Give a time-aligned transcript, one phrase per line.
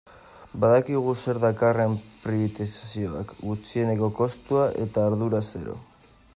[0.61, 1.93] Badakigu zer dakarren
[2.23, 5.81] pribatizazioak, gutxieneko kostua eta ardura zero.